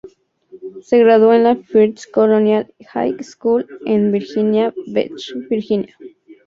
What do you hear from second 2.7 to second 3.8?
High School